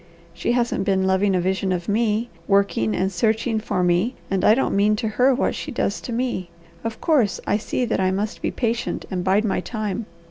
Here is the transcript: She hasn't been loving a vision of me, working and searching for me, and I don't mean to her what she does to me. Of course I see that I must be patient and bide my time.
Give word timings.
She 0.33 0.53
hasn't 0.53 0.83
been 0.83 1.05
loving 1.05 1.35
a 1.35 1.39
vision 1.39 1.71
of 1.71 1.87
me, 1.87 2.31
working 2.47 2.95
and 2.95 3.11
searching 3.11 3.59
for 3.59 3.83
me, 3.83 4.15
and 4.31 4.43
I 4.43 4.55
don't 4.55 4.75
mean 4.75 4.95
to 4.95 5.07
her 5.09 5.31
what 5.31 5.53
she 5.53 5.69
does 5.71 6.01
to 6.01 6.11
me. 6.11 6.49
Of 6.83 6.99
course 6.99 7.39
I 7.45 7.57
see 7.57 7.85
that 7.85 7.99
I 7.99 8.09
must 8.09 8.41
be 8.41 8.49
patient 8.49 9.05
and 9.11 9.23
bide 9.23 9.45
my 9.45 9.59
time. 9.59 10.07